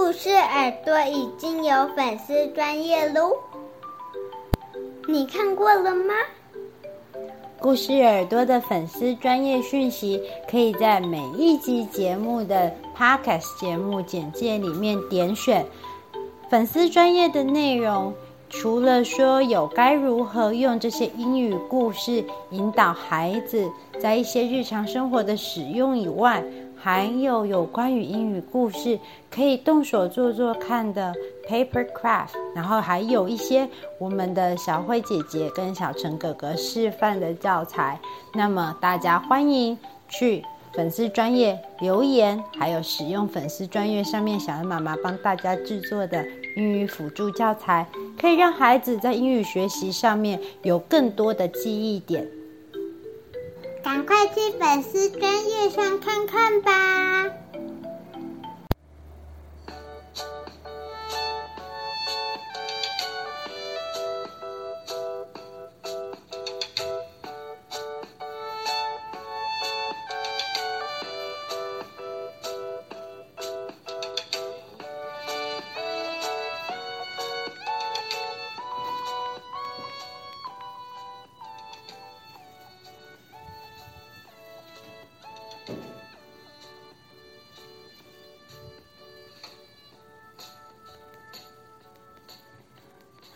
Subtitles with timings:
[0.00, 3.32] 故事耳朵已经有粉丝专业喽，
[5.08, 6.14] 你看过了吗？
[7.58, 15.66] 故事耳朵的粉丝专业讯息，可以在每一集节目的 Podcast 节目简介里面点选
[16.48, 18.14] 粉丝专业的内容。
[18.50, 23.70] 除了说有该如何用这些英语故事引导孩子
[24.00, 26.42] 在一些日常生活的使用以外，
[26.80, 28.98] 还有有关于英语故事
[29.30, 31.12] 可以动手做做看的
[31.46, 37.98] paper craft，然后还有一些我们的小慧姐姐跟小陈哥哥示范的教材。
[38.34, 39.76] 那么大家欢迎
[40.08, 40.44] 去
[40.74, 46.24] 粉丝专业留言，还有使用粉丝专业上面小恩妈妈帮大家制作的
[46.56, 47.86] 英语辅助教材，
[48.20, 52.26] 可以让孩子在英语学习上面有更多的记忆点。
[53.82, 57.47] 赶快去粉丝专页上看看吧。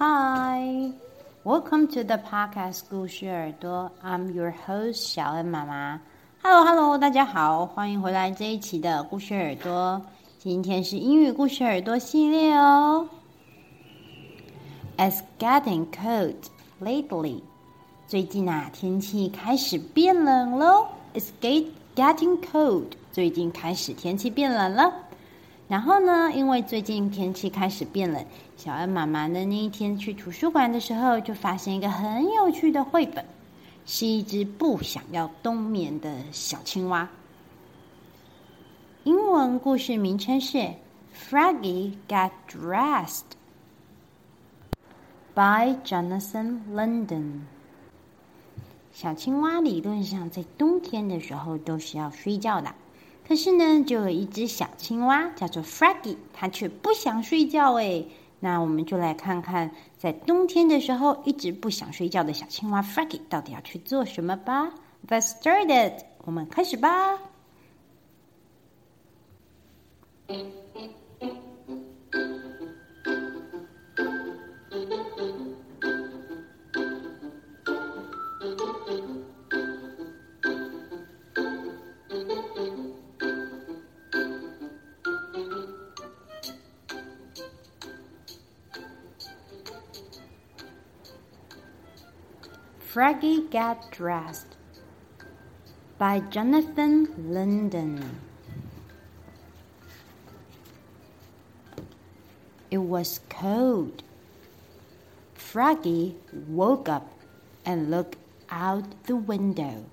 [0.02, 0.92] ！Hi,
[1.44, 3.92] welcome to the podcast 故事耳朵。
[4.04, 6.02] I'm your host 小恩妈妈。
[6.44, 10.02] Hello, Hello，大家好，欢迎回来这一期的故事耳朵。
[10.40, 13.08] 今天是英语故事耳朵系列哦。
[14.98, 16.36] It's getting cold
[16.82, 17.42] lately。
[18.08, 20.88] 最近啊，天气开始变冷喽。
[21.14, 22.86] It's get getting cold。
[23.12, 24.94] 最近开始天气变冷了。
[25.73, 28.23] 然后呢，因为最近天气开始变冷，
[28.59, 33.25] 小恩妈妈呢那一天去图书馆的时候，就发现一个很有趣的绘本，
[33.87, 37.09] 是一只不想要冬眠的小青蛙。
[39.05, 40.59] 英文故事名称是
[41.31, 43.23] 《Froggy Got Dressed》
[45.35, 47.41] by Jonathan London。
[48.93, 52.75] 小青蛙理论上在冬天的时候都是要睡觉的。
[53.27, 58.07] 可是呢，就有一只小青蛙叫做 Froggy，它却不想睡觉诶。
[58.41, 64.73] 那我们就来看看，在冬天的时候一直不想睡觉的小青蛙 Froggy 到底要去做什么吧。
[65.09, 67.19] Let's start it，我们开始吧。
[93.03, 94.55] Froggy Got Dressed
[95.99, 98.21] by Jonathan London.
[102.71, 104.05] It was cold.
[105.35, 106.15] Froggy
[106.47, 107.11] woke up
[107.67, 108.19] and looked
[108.51, 109.85] out the window.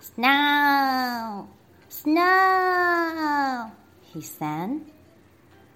[0.00, 1.48] Snow!
[1.88, 3.70] Snow!
[4.02, 4.80] he said.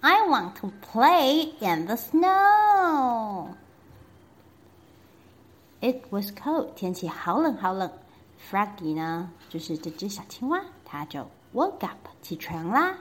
[0.03, 3.55] I want to play in the snow.
[5.84, 7.90] It was cold，天气好冷好冷。
[8.50, 11.20] Froggy 呢，就是这只小青蛙，它就
[11.54, 12.96] woke up 起床啦。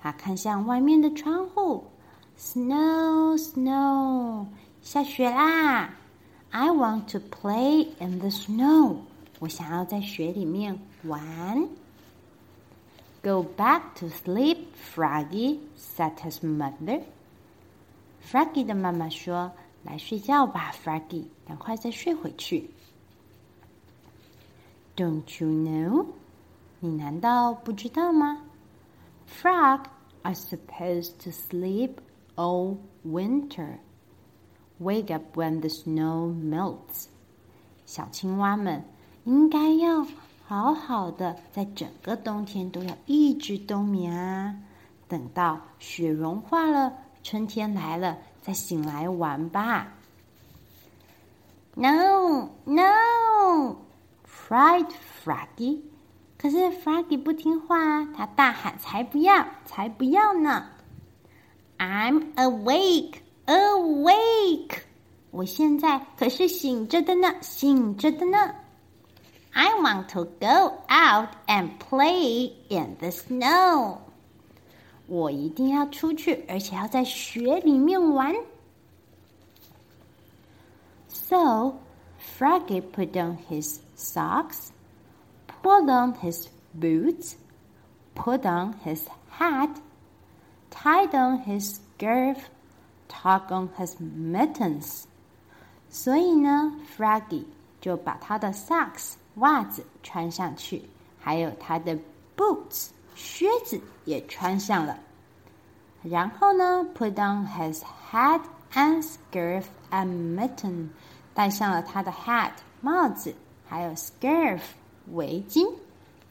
[0.00, 1.84] 它看向外面的窗户，
[2.38, 4.46] Snow snow，
[4.82, 5.94] 下雪啦。
[6.50, 8.96] I want to play in the snow，
[9.38, 11.68] 我想要在雪里面玩。
[13.22, 14.58] Go back to sleep,
[14.94, 17.02] Froggy said his mother.
[18.28, 19.52] Froggy 的妈妈说。
[19.83, 22.69] 来睡觉吧，Froggy，赶快再睡回去。
[24.95, 26.05] Don't you know？
[26.79, 28.41] 你难道不知道吗
[29.27, 29.85] ？Frog
[30.23, 31.91] are supposed to sleep
[32.35, 33.77] all winter.
[34.79, 37.05] Wake up when the snow melts.
[37.85, 38.83] 小青蛙们
[39.25, 40.05] 应该要
[40.45, 44.55] 好好的，在整个冬天都要一直冬眠啊！
[45.07, 46.93] 等到雪融化了，
[47.23, 48.17] 春天来了。
[48.48, 49.92] 再醒来玩吧。
[51.74, 53.76] No, no,
[54.26, 54.88] cried
[55.24, 55.80] Froggy。
[56.36, 60.66] 可是 Froggy 不听话，他大喊：“才不要，才不要呢！”
[61.78, 63.14] I'm awake,
[63.46, 64.78] awake。
[65.30, 68.54] 我现在可是醒着的呢，醒着的呢。
[69.52, 73.98] I want to go out and play in the snow。
[75.08, 78.34] 我一定要出去，而且要在雪里面玩。
[81.08, 81.74] So
[82.38, 84.68] Froggy put on his socks,
[85.62, 86.46] pulled on his
[86.78, 87.34] boots,
[88.14, 89.70] put on his hat,
[90.70, 92.36] tied on his scarf,
[93.08, 95.04] tucked on his mittens.
[95.90, 97.44] 所以呢，Froggy
[97.80, 100.82] 就把他的 socks 袜子穿上去，
[101.20, 101.96] 还有他的
[102.36, 102.88] boots
[103.18, 104.98] 靴子也穿上了。
[106.02, 108.40] 然后呢，put on his hat
[108.74, 110.88] and scarf and mitten，
[111.32, 113.34] 戴上了他的 hat 帽子，
[113.66, 114.60] 还有 scarf
[115.12, 115.66] 围巾，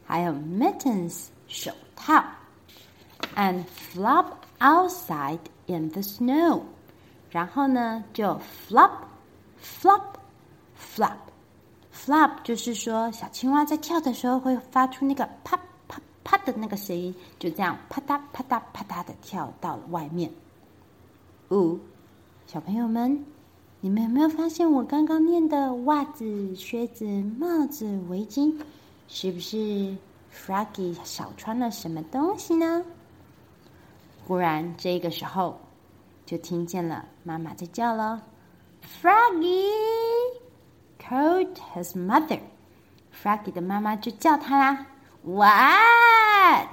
[0.06, 2.24] 还有 mittens 手套，
[3.36, 3.64] and
[3.94, 4.26] flop
[4.60, 6.62] outside in the snow。
[7.32, 8.40] 然后呢，就
[8.70, 8.92] flop
[9.64, 10.04] flop
[10.78, 11.18] flop
[11.92, 15.60] flop，就是说小青蛙在跳的时候会发出那个啪
[16.29, 20.31] 啪啪的那个声音，就这样啪嗒啪嗒啪嗒的跳到了外面。
[21.49, 21.79] 哦，
[22.47, 23.25] 小朋友们，
[23.81, 27.07] 你们有没有发现我刚刚念的袜子、靴子、
[27.39, 28.55] 帽子、围巾，
[29.09, 29.97] 是不是
[30.31, 32.85] Froggy 少穿了什么东西呢？
[34.27, 35.59] 忽然这个时候，
[36.27, 38.23] 就听见了妈妈在叫了。
[39.01, 39.65] Froggy
[41.01, 42.41] called his mother.
[43.15, 44.87] Froggy 的妈妈就叫他啦。
[46.48, 46.70] What?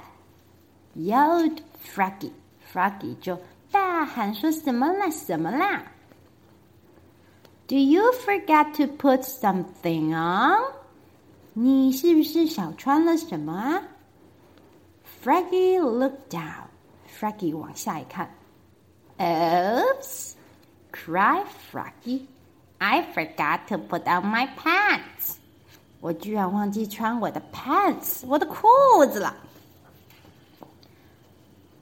[0.95, 2.31] yelled Froggy.
[2.71, 3.37] Froggy 就
[3.71, 5.09] 大喊说什么啦？
[5.09, 5.83] 什么啦？
[7.67, 10.73] Do you forget to put something on?
[11.53, 13.83] 你是不是少穿了什么啊？
[15.23, 16.67] Froggy looked down.
[17.19, 18.29] Froggy 往下一看。
[19.17, 20.33] Oops!
[20.91, 22.25] cried Froggy.
[22.79, 25.35] I forgot to put on my pants.
[25.99, 28.65] 我居然忘记穿我的 pants，我的裤
[29.11, 29.35] 子了。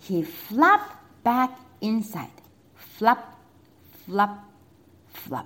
[0.04, 1.52] He flopped back
[1.82, 2.30] inside.
[2.98, 3.20] Flop,
[4.06, 4.38] flop,
[5.14, 5.46] flop.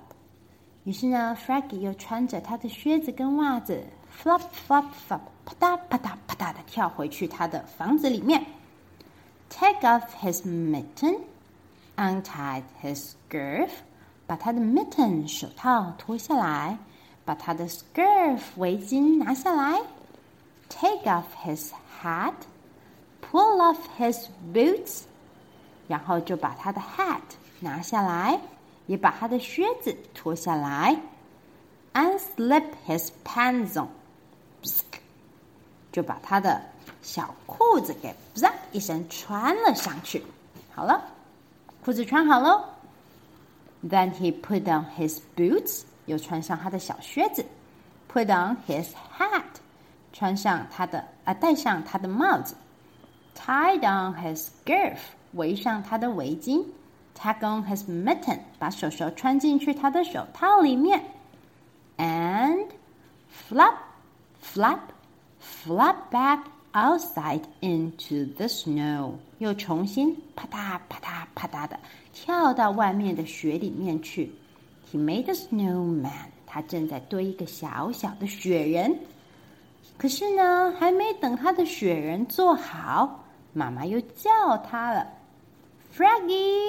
[0.85, 3.85] 于是呢，Froggy 又穿着他的靴子跟袜子，
[4.21, 8.45] flop, flop, flop，啪嗒啪嗒啪嗒的跳回去他的房子里面。
[9.50, 11.19] Take off his mitten,
[11.95, 13.69] untied his scarf，
[14.25, 16.77] 把他的 mitten 手套脱下来，
[17.23, 19.81] 把他的 scarf 围巾拿下来。
[20.69, 21.69] Take off his
[22.01, 22.33] hat,
[23.21, 25.03] pull off his boots，
[25.88, 27.21] 然后就把他的 hat
[27.59, 28.39] 拿下来，
[28.88, 31.00] 也把他的靴子脱下来。
[31.94, 33.88] Unslip his pants on，
[35.91, 36.61] 就把他的
[37.01, 40.23] 小裤子给“啪”一声穿了上去。
[40.73, 41.03] 好了，
[41.83, 42.63] 裤子穿好喽。
[43.88, 47.45] Then he put on his boots，又穿上他的小靴子。
[48.11, 49.44] Put on his hat，
[50.13, 52.55] 穿上他的啊，戴上他的帽子。
[53.38, 54.97] Tied on his scarf，
[55.33, 56.63] 围上他的围巾。
[57.15, 61.03] Tuck on his mitten，把手手穿进去他的手套里面。
[61.97, 62.67] And
[63.50, 63.75] flop,
[64.41, 64.79] flop,
[65.41, 66.39] flop back
[66.73, 71.79] outside into the snow，又重新啪嗒啪嗒啪嗒的
[72.13, 74.33] 跳到外面的雪里面去。
[74.91, 78.97] He made a snowman，他正在堆一个小小的雪人。
[79.97, 83.23] 可是呢，还没等他的雪人做好，
[83.53, 85.07] 妈妈又叫他了。
[85.95, 86.59] Froggy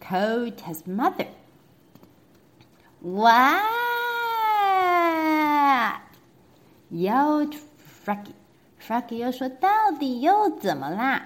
[0.00, 1.26] called his mother.
[3.00, 3.62] What?
[6.90, 7.54] yelled
[8.04, 8.34] Froggy.
[8.78, 11.22] Froggy 又说：“到底又怎么啦？”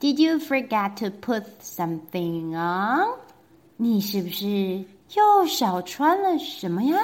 [0.00, 3.18] Did you forget to put something on？
[3.76, 4.84] 你是不是
[5.14, 6.98] 又少穿了什么呀？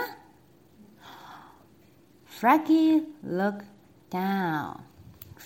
[2.28, 3.64] Froggy looked
[4.10, 4.76] down.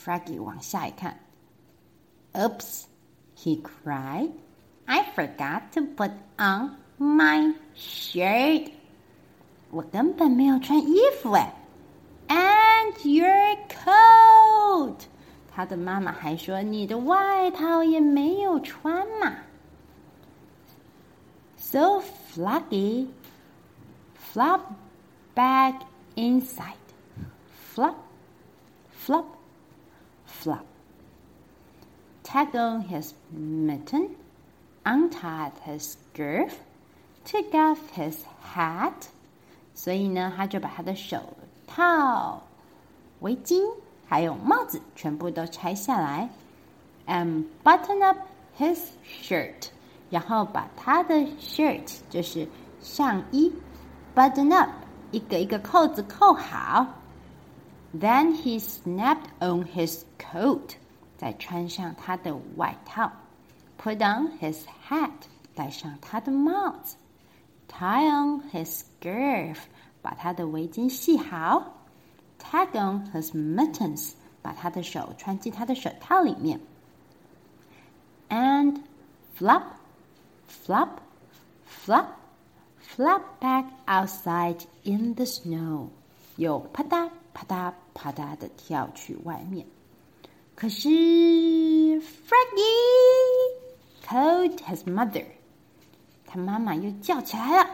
[0.03, 1.19] Froggy 往下一看
[2.33, 2.85] ，Oops!
[3.43, 4.31] he cried.
[4.87, 8.71] I forgot to put on my shirt.
[9.69, 11.53] 我根本没有穿衣服哎。
[12.27, 15.05] And your coat.
[15.53, 19.35] 他的妈妈还说你的外套也没有穿嘛。
[21.57, 22.01] So
[22.33, 23.07] Froggy
[24.33, 24.73] flopped
[25.35, 25.81] back
[26.15, 26.75] inside.
[27.73, 27.95] Flop,
[29.05, 29.25] flop
[30.40, 30.64] flop.
[32.22, 34.16] Tagged on his mitten,
[34.84, 36.54] untied his scarf,
[37.24, 39.08] took off his hat.
[39.74, 41.22] 所以呢，他就把他的手
[41.66, 42.42] 套、
[43.20, 43.62] 围巾
[44.08, 46.28] 还有帽子全部都拆下来，
[47.06, 48.18] and button up
[48.58, 49.68] his shirt，
[50.10, 52.48] 然后把他的 shirt 就是
[52.80, 53.52] 上衣
[54.14, 54.70] button up，
[55.10, 56.86] 一个一个扣子扣好。
[57.94, 60.74] Then he snapped on his coat，
[61.16, 63.10] 再穿上他的外套，
[63.78, 65.10] put on his hat，
[65.54, 66.96] 戴上他的帽子，
[67.68, 69.56] tie on his scarf，
[70.02, 71.74] 把他的围巾系好，
[72.38, 76.60] tag on his mittens，把他的手穿进他的手套里面，
[78.28, 78.80] and
[79.36, 79.62] flop,
[80.48, 80.88] flop,
[81.66, 82.06] flop,
[82.80, 85.88] flop back outside in the snow，
[86.36, 89.66] 又啪嗒啪嗒啪嗒的跳去外面。
[90.54, 92.00] 可是，Froggy
[94.06, 95.24] called his mother，
[96.26, 97.68] 他妈妈又叫起来了。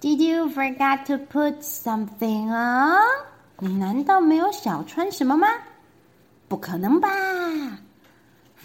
[0.00, 2.98] Did you forget to put something on？
[3.60, 5.48] 你难道没有小穿什么吗？
[6.48, 7.08] 不可能吧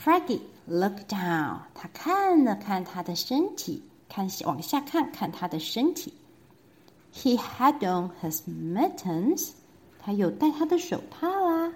[0.08, 6.14] Froggy looked down，他看了看他的身体，看往下看看他的身体。
[7.12, 9.50] He had on his mittens，
[9.98, 11.70] 他有戴他的手套啊。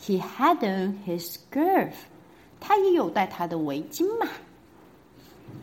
[0.00, 1.92] He had on his scarf，
[2.58, 4.26] 他也有戴他的围巾嘛。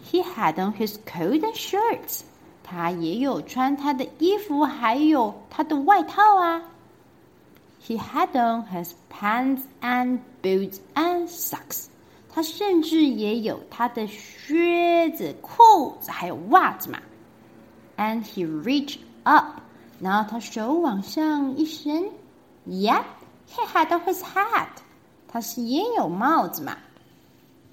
[0.10, 2.22] He had on his coat and shirts，
[2.64, 6.64] 他也有穿他的衣服，还有他的外套啊。
[7.87, 11.87] He had on his pants and boots and socks。
[12.33, 16.99] 他甚至也有他的靴子、裤子，还有袜子嘛。
[17.97, 19.61] And he reached up，
[20.01, 22.11] 然后他手往上一伸。
[22.67, 23.05] Yep,
[23.49, 24.69] he had his hat，
[25.29, 26.77] 他是也有帽子嘛。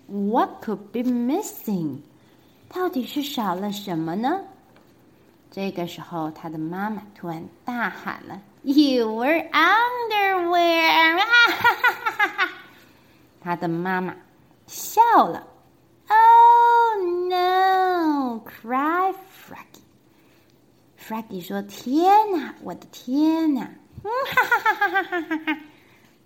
[0.08, 2.00] What could be missing？
[2.70, 4.42] 到底是少了什么呢？
[5.50, 11.20] 这个时候，他的妈妈突然大喊了 ：“You were underwear！”
[13.42, 14.16] 他的妈妈。
[14.68, 15.48] 笑了。
[16.08, 16.96] Oh
[17.30, 18.44] no!
[18.46, 19.14] Cry,
[19.46, 19.84] Froggy.
[20.98, 23.70] Froggy 说：“天哪，我的天哪！”
[24.04, 25.58] 嗯哈哈哈哈哈哈哈！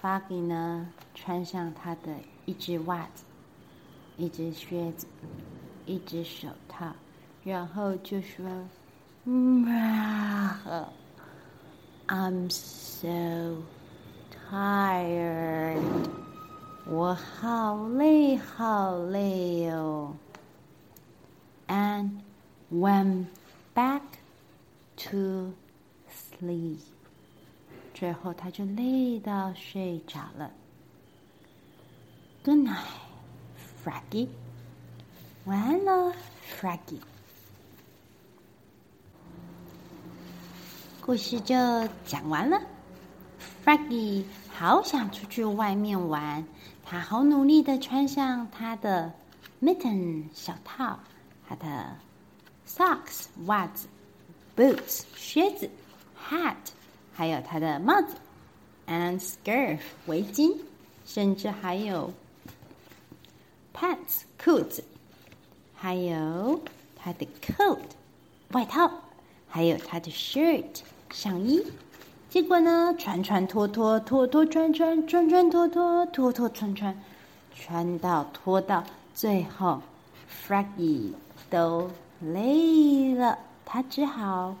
[0.00, 3.22] Froggy 呢，穿上他的一只袜子、
[4.16, 5.06] 一只靴子、
[5.86, 6.92] 一只手套，
[7.44, 8.44] 然后就说
[12.08, 13.62] ：“I'm so
[14.50, 15.80] tired.
[16.86, 20.16] 我好累，好累哦。”
[21.68, 22.22] And
[22.72, 23.26] went
[23.74, 24.02] back
[25.10, 25.52] to
[26.40, 26.78] sleep。
[27.94, 30.50] 最后，他就累到睡着了。
[32.44, 32.84] Good night,
[33.84, 34.28] Froggy。
[35.44, 36.12] 晚安喽
[36.60, 37.00] ，Froggy。
[41.00, 41.56] 故事就
[42.06, 42.60] 讲完了。
[43.64, 46.46] Froggy 好想出去外面玩，
[46.84, 49.12] 他好努力的穿上他的
[49.60, 50.98] mitten 小套，
[51.48, 51.96] 他的
[52.66, 53.88] socks 袜子
[54.56, 55.68] ，boots 靴子
[56.28, 56.56] ，hat
[57.14, 58.14] 还有他的帽子
[58.86, 60.56] ，and scarf 围巾，
[61.04, 62.12] 甚至还有。
[63.74, 64.82] pants 裤子，
[65.76, 66.60] 还有
[66.96, 67.78] 他的 coat
[68.50, 68.90] 外套，
[69.48, 70.80] 还有他的 shirt
[71.10, 71.64] 上衣。
[72.28, 77.00] 结果呢，穿穿脱脱，脱脱穿穿，穿穿脱脱，脱脱穿穿，
[77.54, 78.82] 穿到脱到
[79.14, 79.80] 最后
[80.28, 81.12] ，Froggy
[81.48, 81.88] 都
[82.20, 84.56] 累了，他只好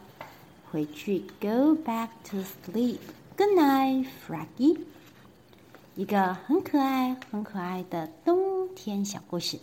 [0.70, 2.98] 回去，Go back to sleep.
[3.36, 4.78] Good night, Froggy.
[5.94, 9.58] 一个很可爱、很可爱的冬天小故事，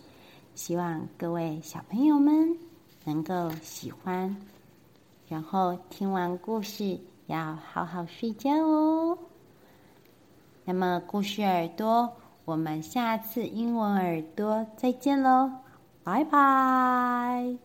[0.54, 2.56] 希望各位小朋友们
[3.04, 4.36] 能够喜欢。
[5.28, 9.18] 然后听完故事，要好好睡觉哦。
[10.64, 12.12] 那么，故事耳朵，
[12.44, 15.50] 我们下次英文耳朵再见喽，
[16.02, 17.56] 拜拜。